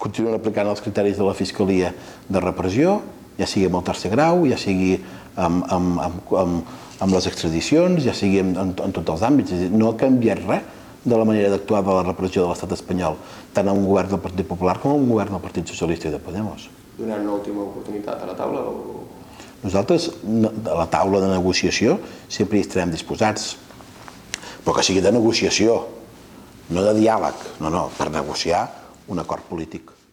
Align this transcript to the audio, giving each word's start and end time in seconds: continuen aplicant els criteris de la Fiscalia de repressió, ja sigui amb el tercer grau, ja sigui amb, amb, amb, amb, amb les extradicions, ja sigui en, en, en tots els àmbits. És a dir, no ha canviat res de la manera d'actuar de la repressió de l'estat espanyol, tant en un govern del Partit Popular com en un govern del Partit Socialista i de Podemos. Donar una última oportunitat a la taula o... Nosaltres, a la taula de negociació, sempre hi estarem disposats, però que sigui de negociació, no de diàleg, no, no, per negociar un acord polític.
continuen 0.00 0.34
aplicant 0.34 0.66
els 0.66 0.82
criteris 0.82 1.18
de 1.18 1.26
la 1.26 1.34
Fiscalia 1.36 1.92
de 2.28 2.40
repressió, 2.42 2.98
ja 3.38 3.46
sigui 3.46 3.68
amb 3.68 3.78
el 3.78 3.84
tercer 3.86 4.10
grau, 4.10 4.42
ja 4.48 4.58
sigui 4.58 4.96
amb, 5.36 5.66
amb, 5.70 6.00
amb, 6.02 6.32
amb, 6.40 6.72
amb 7.04 7.14
les 7.14 7.28
extradicions, 7.30 8.02
ja 8.02 8.14
sigui 8.16 8.40
en, 8.42 8.54
en, 8.58 8.72
en 8.72 8.96
tots 8.96 9.14
els 9.14 9.26
àmbits. 9.28 9.52
És 9.52 9.60
a 9.60 9.66
dir, 9.66 9.78
no 9.78 9.92
ha 9.92 9.98
canviat 10.00 10.42
res 10.46 10.72
de 11.06 11.14
la 11.14 11.26
manera 11.28 11.52
d'actuar 11.52 11.84
de 11.86 11.94
la 11.94 12.06
repressió 12.08 12.42
de 12.42 12.50
l'estat 12.50 12.72
espanyol, 12.74 13.18
tant 13.54 13.68
en 13.68 13.76
un 13.76 13.84
govern 13.86 14.10
del 14.10 14.22
Partit 14.24 14.48
Popular 14.48 14.80
com 14.82 14.96
en 14.96 15.04
un 15.04 15.12
govern 15.12 15.36
del 15.36 15.44
Partit 15.44 15.70
Socialista 15.70 16.08
i 16.10 16.16
de 16.16 16.18
Podemos. 16.22 16.66
Donar 16.96 17.20
una 17.22 17.36
última 17.36 17.62
oportunitat 17.68 18.24
a 18.24 18.32
la 18.32 18.34
taula 18.34 18.64
o... 18.66 19.04
Nosaltres, 19.62 20.08
a 20.66 20.74
la 20.80 20.88
taula 20.90 21.20
de 21.22 21.28
negociació, 21.30 22.00
sempre 22.28 22.58
hi 22.58 22.64
estarem 22.66 22.90
disposats, 22.90 23.54
però 24.64 24.74
que 24.76 24.84
sigui 24.86 25.04
de 25.04 25.14
negociació, 25.14 25.78
no 26.74 26.82
de 26.82 26.96
diàleg, 26.98 27.46
no, 27.62 27.70
no, 27.70 27.86
per 27.94 28.10
negociar 28.10 28.64
un 29.08 29.18
acord 29.18 29.42
polític. 29.48 30.05